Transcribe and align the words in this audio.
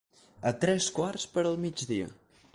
A 0.51 0.53
tres 0.63 0.87
quarts 0.95 1.29
per 1.37 1.45
al 1.51 1.61
migdia. 1.69 2.11